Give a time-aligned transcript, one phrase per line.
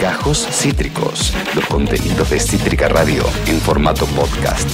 [0.00, 4.68] Gajos Cítricos, los contenidos de Cítrica Radio en formato podcast.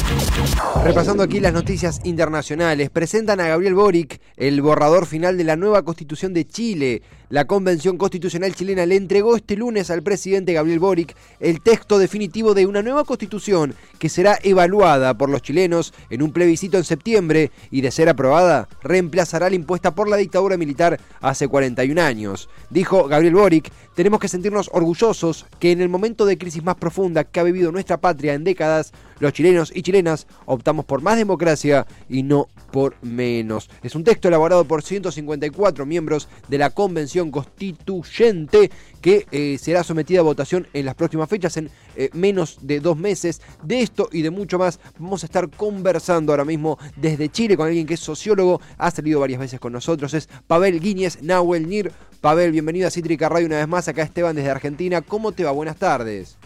[0.82, 5.84] Repasando aquí las noticias internacionales, presentan a Gabriel Boric el borrador final de la nueva
[5.84, 7.02] constitución de Chile.
[7.30, 12.54] La Convención Constitucional chilena le entregó este lunes al presidente Gabriel Boric el texto definitivo
[12.54, 17.50] de una nueva constitución que será evaluada por los chilenos en un plebiscito en septiembre
[17.70, 22.48] y de ser aprobada reemplazará la impuesta por la dictadura militar hace 41 años.
[22.70, 27.24] Dijo Gabriel Boric, tenemos que sentirnos orgullosos que en el momento de crisis más profunda
[27.24, 31.86] que ha vivido nuestra patria en décadas, los chilenos y chilenas optamos por más democracia
[32.08, 33.68] y no por menos.
[33.82, 40.20] Es un texto elaborado por 154 miembros de la Convención Constituyente que eh, será sometida
[40.20, 43.40] a votación en las próximas fechas, en eh, menos de dos meses.
[43.62, 47.66] De esto y de mucho más vamos a estar conversando ahora mismo desde Chile con
[47.66, 51.92] alguien que es sociólogo, ha salido varias veces con nosotros, es Pavel Guíñez Nahuel Nir.
[52.20, 55.02] Pavel, bienvenido a Cítrica Radio una vez más, acá Esteban desde Argentina.
[55.02, 55.52] ¿Cómo te va?
[55.52, 56.36] Buenas tardes.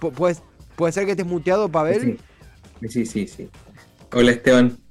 [0.00, 0.36] ¿Puede,
[0.74, 2.18] ¿Puede ser que estés muteado, Pavel?
[2.88, 3.48] Sí, sí, sí.
[4.12, 4.81] Hola, Esteban.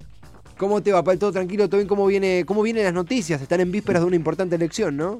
[0.62, 1.18] ¿Cómo te va, Pavel?
[1.18, 1.68] ¿Todo tranquilo?
[1.68, 1.88] ¿Todo bien?
[1.88, 3.42] ¿Cómo, viene, ¿Cómo vienen las noticias?
[3.42, 5.20] Están en vísperas de una importante elección, ¿no?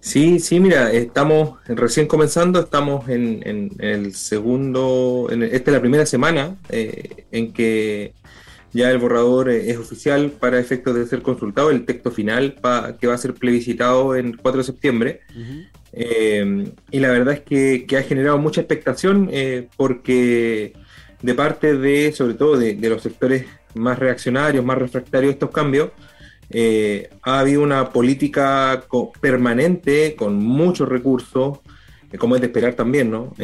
[0.00, 6.06] Sí, sí, mira, estamos recién comenzando, estamos en, el segundo, en esta es la primera
[6.06, 8.14] semana eh, en que
[8.72, 12.54] ya el borrador es oficial para efectos de ser consultado, el texto final
[12.98, 15.20] que va a ser plebiscitado en 4 de septiembre.
[15.92, 20.72] Eh, y la verdad es que, ha generado mucha expectación eh, porque
[21.22, 25.90] de parte de, sobre todo de, los sectores más reaccionarios, más refractarios a estos cambios,
[26.50, 28.84] eh, ha habido una política
[29.20, 31.58] permanente con muchos recursos,
[32.18, 33.34] como es de esperar también, ¿no?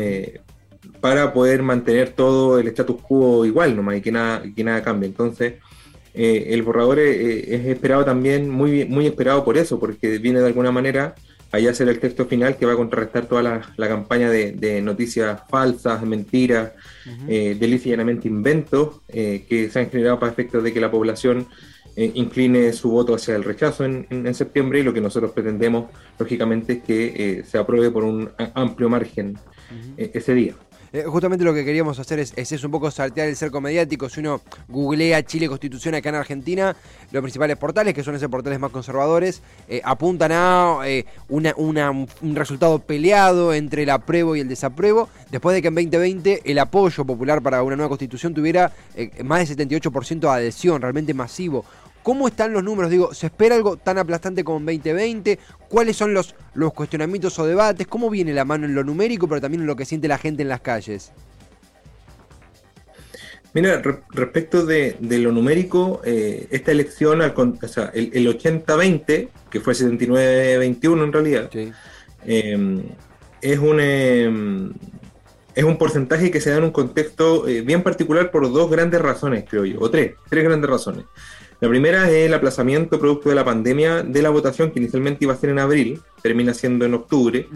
[1.01, 5.07] para poder mantener todo el status quo igual nomás y que nada, que nada cambie.
[5.07, 5.55] Entonces,
[6.15, 11.15] el borrador es, esperado también, muy, muy esperado por eso, porque viene de alguna manera
[11.55, 16.03] allá será el texto final que va a contrarrestar toda la, campaña de, noticias falsas,
[16.03, 16.73] mentiras,
[17.29, 21.47] eh, de llanamente inventos eh, que se han generado para efectos de que la población
[21.97, 26.75] eh, incline su voto hacia el rechazo en, septiembre y lo que nosotros pretendemos, lógicamente,
[26.75, 29.39] es que eh, se apruebe por un amplio margen
[29.97, 30.55] ese día.
[30.95, 34.09] Eh, justamente lo que queríamos hacer es, es, un poco saltear el cerco mediático.
[34.09, 36.77] Si uno googlea Chile Constitución acá en Argentina,
[37.11, 42.79] los principales portales, que son esos portales más conservadores, eh, apuntan a eh, un resultado
[42.79, 47.43] peleado entre el apruebo y el desapruebo, después de que en 2020 el apoyo popular
[47.43, 48.71] para una nueva constitución tuviera
[49.25, 51.65] más del 78% de adhesión, realmente masivo.
[52.05, 52.91] ¿Cómo están los números?
[52.91, 55.39] Digo, ¿se espera algo tan aplastante como en 2020?
[55.71, 57.87] ¿Cuáles son los, los cuestionamientos o debates?
[57.87, 60.43] ¿Cómo viene la mano en lo numérico, pero también en lo que siente la gente
[60.43, 61.13] en las calles?
[63.55, 71.05] Mira, respecto de, lo numérico, eh, esta elección, o sea, el, 80-20, que fue 79-21
[71.05, 71.51] en realidad,
[72.27, 72.83] em,
[73.41, 74.75] es, un, em,
[75.55, 79.01] es un porcentaje que se da en un contexto eh, bien particular por dos grandes
[79.01, 81.07] razones, creo yo, o tres, tres grandes razones.
[81.61, 85.35] La primera es el aplazamiento producto de la pandemia de la votación, que inicialmente iba
[85.35, 87.49] a ser en abril, termina siendo en octubre.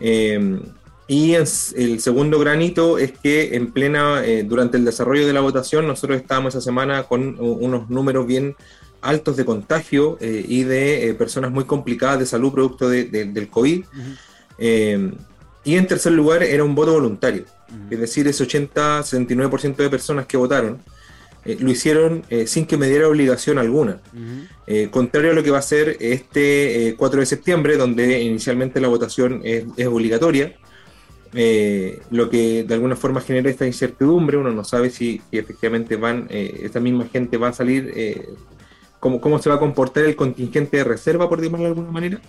[0.00, 0.60] Eh,
[1.06, 5.86] y el segundo granito es que en plena, eh, durante el desarrollo de la votación,
[5.86, 8.56] nosotros estábamos esa semana con unos números bien
[9.00, 13.84] altos de contagio eh, y de personas muy complicadas de salud producto del COVID.
[15.64, 17.44] y en tercer lugar era un voto voluntario,
[17.90, 20.78] es decir, ese 80-69% de personas que votaron
[21.44, 24.00] eh, lo hicieron eh, sin que me diera obligación alguna.
[24.66, 28.88] Eh, contrario a lo que va a ser este 4 de septiembre, donde inicialmente la
[28.88, 30.56] votación es, obligatoria,
[32.10, 36.80] lo que de alguna forma genera esta incertidumbre, uno no sabe si, efectivamente van, esta
[36.80, 37.94] misma gente va a salir,
[39.00, 42.20] cómo, cómo se va a comportar el contingente de reserva, por decirlo de alguna manera,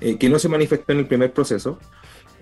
[0.00, 1.78] que no se manifestó en el primer proceso.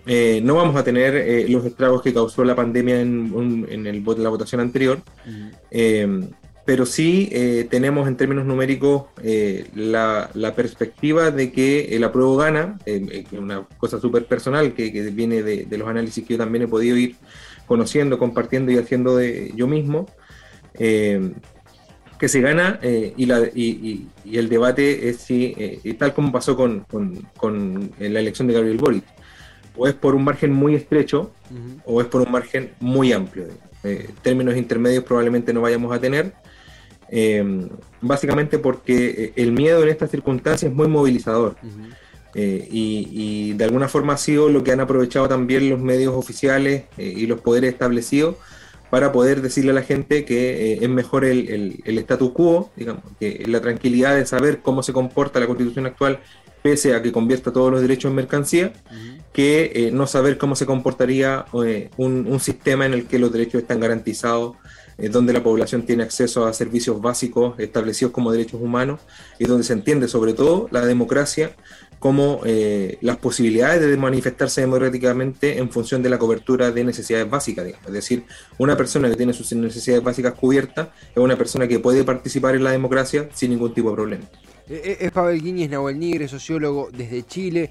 [0.06, 4.04] Eh, no vamos a tener eh, los estragos que causó la pandemia en, en el,
[4.18, 5.00] la votación anterior,
[5.74, 6.30] eh,
[6.64, 7.30] pero sí
[7.68, 9.04] tenemos en términos numéricos
[9.74, 15.42] la, perspectiva de que el apruebo gana, que es una cosa súper personal que, viene
[15.42, 17.16] de, los análisis que yo también he podido ir
[17.66, 20.06] conociendo, compartiendo y haciendo de yo mismo.
[20.72, 25.54] que se gana y, la, y, el debate es si,
[25.98, 29.04] tal como pasó con, con, con la elección de Gabriel Boric,
[29.76, 31.32] o es por un margen muy estrecho
[31.84, 33.48] o es por un margen muy amplio.
[33.84, 36.32] Eh, términos intermedios probablemente no vayamos a tener,
[37.10, 37.68] em,
[38.00, 41.56] básicamente porque eh, el miedo en estas circunstancias es muy movilizador.
[42.34, 46.84] Eh, y, de alguna forma ha sido lo que han aprovechado también los medios oficiales
[46.98, 48.34] y los poderes establecidos
[48.90, 53.44] para poder decirle a la gente que es mejor el, el, status quo, digamos, que
[53.46, 56.20] la tranquilidad de saber cómo se comporta la constitución actual
[56.64, 58.72] pese a que convierta todos los derechos en mercancía,
[59.34, 63.80] que no saber cómo se comportaría un, un, sistema en el que los derechos están
[63.80, 64.56] garantizados
[64.96, 69.00] donde la población tiene acceso a servicios básicos establecidos como derechos humanos
[69.38, 71.54] y donde se entiende sobre todo la democracia
[71.98, 77.66] como eh, las posibilidades de manifestarse democráticamente en función de la cobertura de necesidades básicas.
[77.66, 78.24] Es decir,
[78.56, 82.64] una persona que tiene sus necesidades básicas cubiertas es una persona que puede participar en
[82.64, 84.24] la democracia sin ningún tipo de problema.
[84.68, 87.70] Eh, eh, es Pavel Guiñez Nahuel Nigre, sociólogo desde Chile.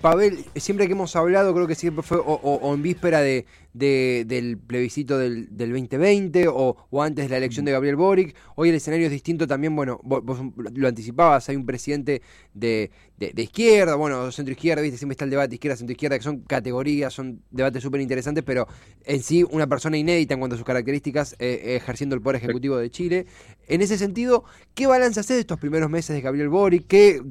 [0.00, 5.18] Pavel, siempre que hemos hablado, creo que siempre fue o en víspera de, del plebiscito
[5.18, 8.34] del, 2020 o, antes de la elección de Gabriel Boric.
[8.54, 12.22] Hoy el escenario es distinto también, bueno, vos, lo anticipabas, hay un presidente
[12.54, 12.90] de,
[13.36, 18.00] izquierda, bueno, centro-izquierda, viste, siempre está el debate izquierda-centro-izquierda, que son categorías, son debates súper
[18.00, 18.66] interesantes, pero
[19.04, 22.76] en sí una persona inédita en cuanto a sus características eh, ejerciendo el poder ejecutivo
[22.76, 23.26] de Chile.
[23.66, 26.86] En ese sentido, ¿qué balance haces de estos primeros meses de Gabriel Boric?
[26.86, 27.22] ¿Qué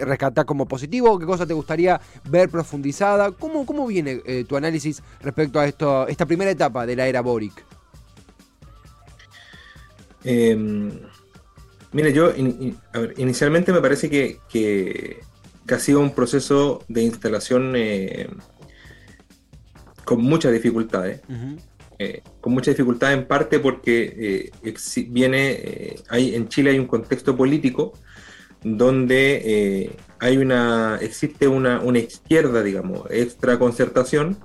[0.00, 1.18] rescatás como positivo?
[1.18, 3.32] ¿Qué cosa te gustaría ver profundizada?
[3.32, 6.08] ¿Cómo, cómo viene eh, tu análisis respecto a esto?
[6.08, 7.64] esta primera etapa de la era Boric?
[10.24, 10.90] Em,
[11.94, 12.32] mira, yo
[13.16, 15.20] inicialmente me parece que,
[15.70, 18.28] ha sido un proceso de instalación eh,
[20.04, 21.22] con muchas dificultades.
[22.00, 24.74] Eh, con mucha dificultad en parte porque eh,
[25.08, 27.92] viene, hay, en Chile hay un contexto político
[28.64, 34.38] donde hay una, existe una, una izquierda, digamos, extra concertación,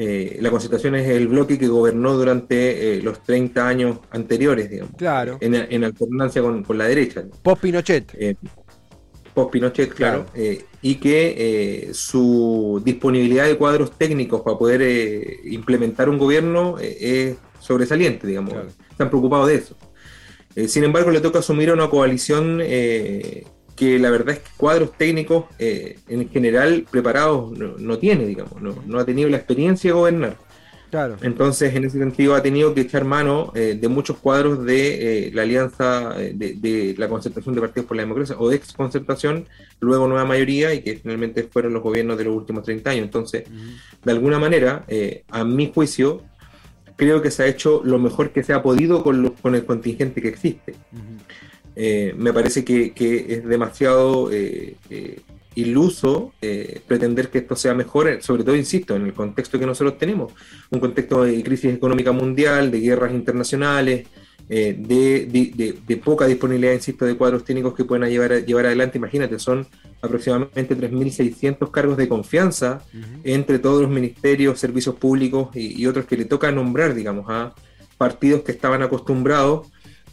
[0.00, 4.94] eh, la Concertación es el bloque que gobernó durante eh, los 30 años anteriores, digamos.
[4.96, 5.38] Claro.
[5.40, 7.24] En, alternancia con, la derecha.
[7.42, 8.14] Post-Pinochet.
[8.14, 8.36] Eh,
[9.34, 10.26] Post-Pinochet, claro.
[10.82, 18.54] y que su disponibilidad de cuadros técnicos para poder implementar un gobierno es sobresaliente, digamos.
[18.92, 19.76] Están preocupados de eso.
[20.68, 22.60] sin embargo, le toca asumir a una coalición
[23.78, 28.98] que la verdad es que cuadros técnicos eh, en general preparados no, tiene, digamos, no,
[28.98, 30.36] ha tenido la experiencia de gobernar.
[30.90, 31.18] Claro.
[31.20, 35.30] Entonces, en ese sentido, ha tenido que echar mano eh, de muchos cuadros de eh,
[35.34, 39.44] la alianza de, la concertación de partidos por la democracia o de ex concertación,
[39.80, 43.04] luego nueva mayoría y que finalmente fueron los gobiernos de los últimos 30 años.
[43.04, 43.44] Entonces,
[44.02, 44.86] de alguna manera,
[45.30, 46.22] a mi juicio,
[46.96, 50.22] creo que se ha hecho lo mejor que se ha podido con, con el contingente
[50.22, 50.74] que existe.
[51.80, 52.92] Eh, me parece que,
[53.28, 55.20] es demasiado eh, eh,
[55.54, 56.32] iluso
[56.88, 60.32] pretender que esto sea mejor, sobre todo, insisto, en el contexto que nosotros tenemos,
[60.70, 64.08] un contexto de crisis económica mundial, de guerras internacionales,
[64.48, 68.98] de, poca disponibilidad, insisto, de cuadros técnicos que puedan llevar, llevar adelante.
[68.98, 69.64] Imagínate, son
[70.02, 72.82] aproximadamente 3.600 cargos de confianza
[73.22, 77.54] entre todos los ministerios, servicios públicos y, y otros que le toca nombrar, digamos, a
[77.96, 79.68] partidos que estaban acostumbrados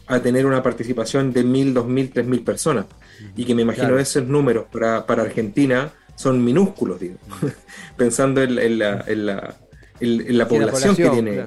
[0.06, 2.86] a tener una participación de mil, dos mil, tres mil personas.
[3.36, 7.16] Y que me imagino esos números para, Argentina son minúsculos, digo.
[7.96, 9.56] pensando en, la, en, la,
[10.00, 11.46] en, la, población que tiene.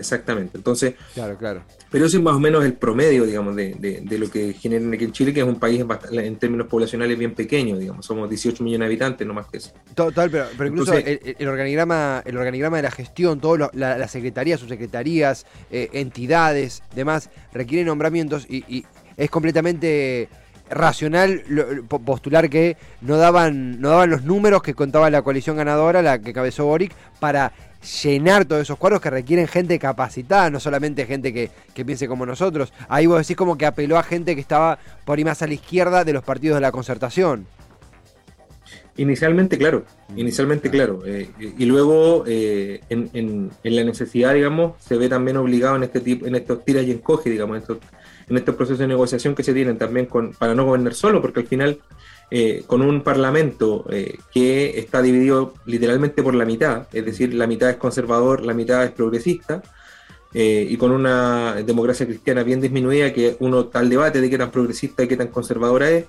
[0.00, 0.56] Exactamente.
[0.56, 1.62] Entonces, claro, claro.
[1.90, 5.04] Pero eso es más o menos el promedio, digamos, de, de, lo que generan aquí
[5.04, 8.80] en Chile, que es un país en términos poblacionales bien pequeño, digamos, somos 18 millones
[8.80, 9.72] de habitantes, no más que eso.
[9.94, 15.46] Total, pero, pero incluso el, organigrama, el organigrama de la gestión, todas las secretarías, subsecretarías,
[15.70, 18.84] eh, entidades, demás, requieren nombramientos y, y
[19.16, 20.28] es completamente
[20.70, 21.42] racional
[22.04, 26.32] postular que no daban, no daban los números que contaba la coalición ganadora, la que
[26.32, 27.52] cabezó Boric, para
[28.02, 31.50] llenar todos esos cuadros que requieren gente capacitada, no solamente gente que,
[31.84, 32.72] piense como nosotros.
[32.88, 35.54] Ahí vos decís como que apeló a gente que estaba por ahí más a la
[35.54, 37.46] izquierda de los partidos de la concertación.
[38.96, 39.84] Inicialmente, claro,
[40.14, 41.02] inicialmente, claro.
[41.06, 46.26] Eh, y luego, eh, en, la necesidad, digamos, se ve también obligado en este tipo,
[46.26, 47.78] en estos tiras y encoge, digamos, en estos,
[48.30, 51.40] en estos procesos de negociación que se tienen también con, para no gobernar solo, porque
[51.40, 51.78] al final
[52.30, 57.48] eh, con un parlamento eh, que está dividido literalmente por la mitad, es decir, la
[57.48, 59.62] mitad es conservador, la mitad es progresista,
[60.32, 64.52] eh, y con una democracia cristiana bien disminuida, que uno tal debate de qué tan
[64.52, 66.04] progresista y qué tan conservadora es,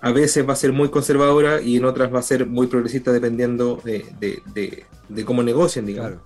[0.00, 3.12] a veces va a ser muy conservadora y en otras va a ser muy progresista
[3.12, 6.18] dependiendo de, de, cómo negocian, digamos.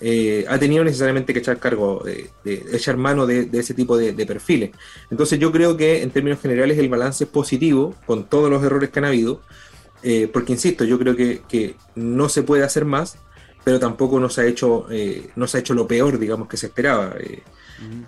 [0.00, 4.70] Eh, ha tenido necesariamente que echar cargo, de, echar mano de, ese tipo de, perfiles.
[5.10, 8.90] Entonces yo creo que en términos generales el balance es positivo, con todos los errores
[8.90, 9.40] que han habido,
[10.02, 13.18] eh, porque insisto, yo creo que, no se puede hacer más,
[13.64, 17.14] pero tampoco nos ha hecho, eh, ha hecho lo peor, digamos, que se esperaba.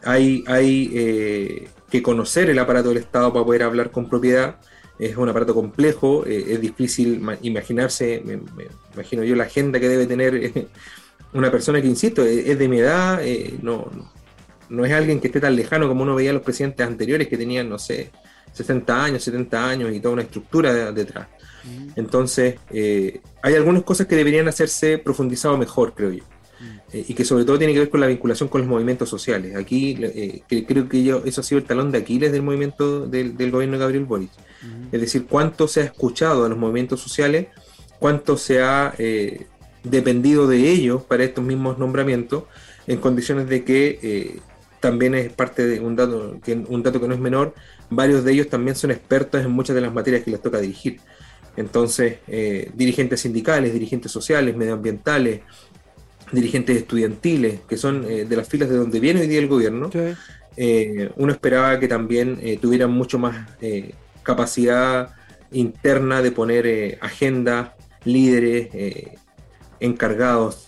[0.05, 4.57] Hay, hay que conocer el aparato del Estado para poder hablar con propiedad.
[4.99, 8.41] Es un aparato complejo, es difícil imaginarse, me,
[8.95, 10.69] imagino yo, la agenda que debe tener
[11.33, 13.91] una persona que, insisto, es, de mi edad, eh, no,
[14.69, 17.37] no es alguien que esté tan lejano como uno veía a los presidentes anteriores que
[17.37, 18.11] tenían, no sé,
[18.53, 21.29] 60 años, 70 años y toda una estructura detrás.
[21.97, 26.25] Entonces, eh, hay algunas cosas que deberían hacerse profundizado mejor, creo yo.
[26.93, 29.55] Eh, y que sobre todo tiene que ver con la vinculación con los movimientos sociales.
[29.55, 33.51] Aquí eh, creo que yo, eso ha sido el talón de Aquiles del movimiento del,
[33.51, 34.31] gobierno de Gabriel Boric.
[34.91, 37.49] Es decir, cuánto se ha escuchado a los movimientos sociales,
[37.99, 38.95] cuánto se ha
[39.85, 42.45] dependido de ellos para estos mismos nombramientos,
[42.87, 44.41] en condiciones de que
[44.81, 47.55] también es parte de un dato que, un dato que no es menor,
[47.91, 51.01] varios de ellos también son expertos en muchas de las materias que les toca dirigir.
[51.57, 55.41] Entonces, eh, dirigentes sindicales, dirigentes sociales, medioambientales,
[56.31, 59.91] dirigentes estudiantiles, que son eh, de las filas de donde viene hoy día el gobierno,
[60.57, 63.49] eh, uno esperaba que también tuvieran mucho más
[64.23, 65.11] capacidad
[65.53, 67.71] interna de poner agendas,
[68.05, 68.69] líderes,
[69.81, 70.67] encargados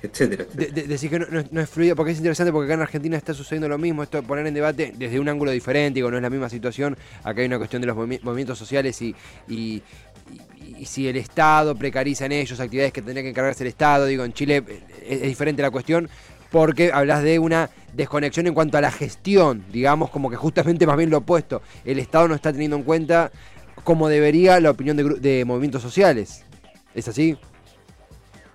[0.00, 0.44] etcétera.
[0.54, 3.78] decir que no, es fluido, porque es interesante porque acá en Argentina está sucediendo lo
[3.78, 6.48] mismo, esto de poner en debate desde un ángulo diferente, digo, no es la misma
[6.48, 9.14] situación, acá hay una cuestión de los movimientos sociales y,
[9.48, 9.82] y,
[10.84, 14.32] si el Estado precariza en ellos actividades que tendría que encargarse el Estado, digo, en
[14.32, 14.62] Chile
[15.04, 16.08] es, diferente la cuestión
[16.50, 20.96] porque hablas de una desconexión en cuanto a la gestión, digamos, como que justamente más
[20.96, 23.32] bien lo opuesto, el Estado no está teniendo en cuenta
[23.82, 26.44] como debería la opinión de, de movimientos sociales.
[26.94, 27.36] ¿Es así?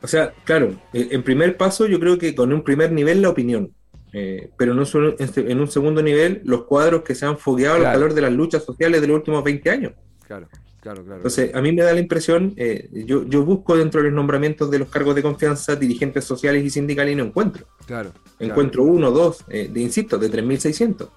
[0.03, 3.29] O sea, claro, eh, en primer paso yo creo que con un primer nivel la
[3.29, 3.73] opinión,
[4.11, 7.83] eh, pero no solo en un segundo nivel los cuadros que se han fogueado al
[7.83, 9.93] calor de las luchas sociales de los últimos 20 años.
[10.27, 10.49] Claro,
[10.81, 11.15] claro, claro.
[11.15, 14.69] Entonces, a mí me da la impresión, eh, yo, yo busco dentro de los nombramientos
[14.69, 17.65] de los cargos de confianza dirigentes sociales y sindicales y no encuentro.
[17.85, 18.11] Claro.
[18.39, 21.09] Encuentro uno, dos, de, insisto, de 3.600.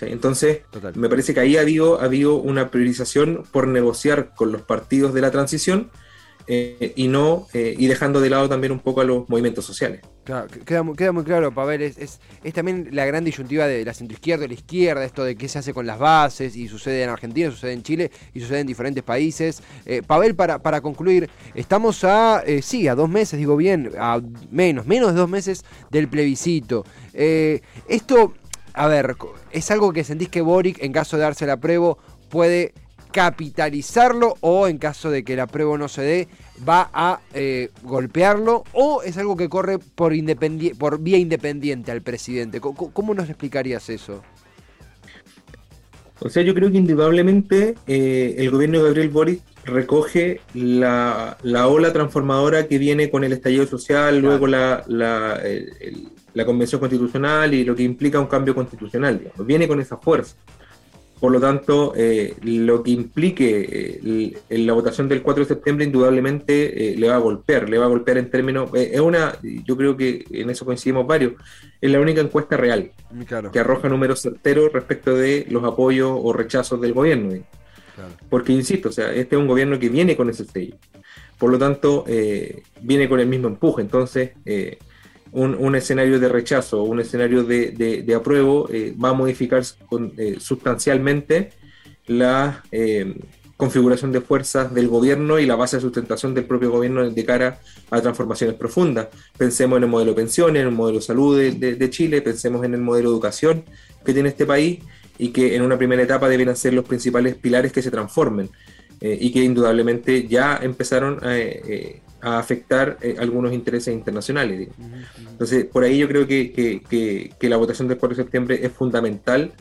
[0.00, 0.62] Entonces,
[0.96, 5.14] me parece que ahí ha habido, ha habido una priorización por negociar con los partidos
[5.14, 5.90] de la transición
[6.46, 10.02] eh, y no eh, y dejando de lado también un poco a los movimientos sociales.
[10.66, 13.94] queda, muy, queda muy claro, Pavel, es, es, es, también la gran disyuntiva de la
[13.94, 17.08] centroizquierda y la izquierda, esto de qué se hace con las bases, y sucede en
[17.08, 19.62] Argentina, sucede en Chile, y sucede en diferentes países.
[19.86, 24.20] Eh, Pavel, para, para concluir, estamos a, eh, sí, a dos meses, digo bien, a
[24.50, 26.84] menos, menos de dos meses del plebiscito.
[27.14, 28.34] esto,
[28.74, 29.16] a ver,
[29.50, 31.96] es algo que sentís que Boric, en caso de darse la prueba,
[32.28, 32.74] puede
[33.14, 36.28] capitalizarlo o en caso de que la prueba no se dé,
[36.68, 40.12] va a eh, golpearlo o es algo que corre por,
[40.76, 42.60] por vía independiente al presidente.
[42.60, 44.24] ¿Cómo, nos explicarías eso?
[46.18, 51.36] O sea, yo creo que indudablemente eh, el gobierno de Gabriel Boric recoge la,
[51.68, 55.40] ola transformadora que viene con el estallido social, luego la, la,
[56.34, 59.30] la, convención constitucional y lo que implica un cambio constitucional.
[59.38, 60.34] Viene con esa fuerza.
[61.24, 66.92] Por lo tanto, eh, lo que implique eh, la votación del 4 de septiembre indudablemente
[66.92, 69.96] eh, le va a golpear, le va a golpear en términos, es una, yo creo
[69.96, 71.32] que en eso coincidimos varios,
[71.80, 72.92] es la única encuesta real
[73.50, 77.42] que arroja números certeros respecto de los apoyos o rechazos del gobierno.
[78.28, 80.76] Porque, insisto, o sea, este es un gobierno que viene con ese sello.
[81.38, 82.04] Por lo tanto,
[82.82, 83.80] viene con el mismo empuje.
[83.80, 84.32] Entonces,
[85.34, 89.62] un, escenario de rechazo o un escenario de, de, apruebo eh, va a modificar
[90.16, 91.50] eh, sustancialmente
[92.06, 93.16] la eh,
[93.56, 97.60] configuración de fuerzas del gobierno y la base de sustentación del propio gobierno de cara
[97.90, 99.08] a transformaciones profundas.
[99.36, 102.74] Pensemos en el modelo de pensiones, en el modelo de salud de, Chile, pensemos en
[102.74, 103.64] el modelo de educación
[104.04, 104.80] que tiene este país
[105.18, 108.50] y que en una primera etapa deben ser los principales pilares que se transformen
[109.06, 111.36] y que indudablemente ya empezaron a
[112.24, 114.70] a afectar eh, algunos intereses internacionales.
[115.30, 119.52] Entonces, por ahí yo creo que, la votación del 4 de septiembre es fundamental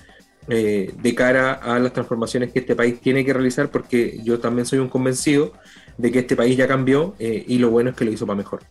[0.48, 4.66] eh, de cara a las transformaciones que este país tiene que realizar, porque yo también
[4.66, 5.52] soy un convencido
[5.98, 8.38] de que este país ya cambió eh, y lo bueno es que lo hizo para
[8.38, 8.62] mejor.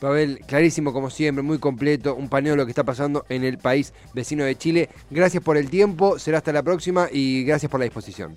[0.00, 3.58] Pavel, clarísimo como siempre, muy completo, un paneo de lo que está pasando en el
[3.58, 4.88] país vecino de Chile.
[5.08, 8.34] Gracias por el tiempo, será hasta la próxima y gracias por la disposición.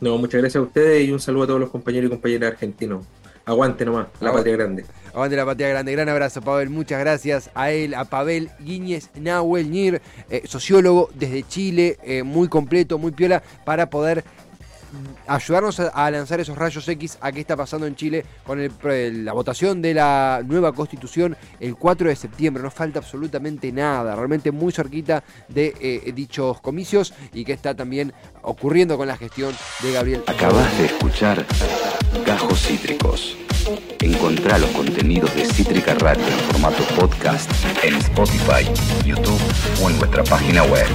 [0.00, 3.04] No, muchas gracias a ustedes y un saludo a todos los compañeros y compañeras argentinos.
[3.44, 4.84] Aguante nomás, la patria grande.
[5.08, 5.92] Aguante la patria grande.
[5.92, 6.68] Gran abrazo, Pavel.
[6.68, 12.48] Muchas gracias a él, a Pavel Guiñez Nahuel Nir, eh, sociólogo desde Chile, eh, muy
[12.48, 14.22] completo, muy piola, para poder
[15.26, 18.58] ayudarnos a, lanzar esos rayos X a qué está pasando en Chile con
[19.24, 22.62] la votación de la nueva constitución el 4 de septiembre.
[22.62, 28.12] No falta absolutamente nada, realmente muy cerquita de eh, dichos comicios y que está también
[28.42, 30.22] ocurriendo con la gestión de Gabriel.
[30.26, 31.44] Acabas de escuchar
[32.24, 33.36] Gajos Cítricos.
[34.00, 37.50] Encontrá los contenidos de Cítrica Radio en formato podcast
[37.82, 38.64] en Spotify,
[39.04, 39.40] YouTube
[39.82, 40.86] o en nuestra página web.